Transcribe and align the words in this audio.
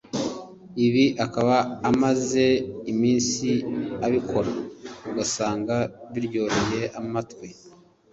ibi 0.85 1.05
akaba 1.25 1.57
amaze 1.89 2.45
iminsi 2.91 3.47
abikora 4.05 4.51
ugasanga 5.09 5.75
biryoheye 6.13 6.81
amatwi 6.99 7.47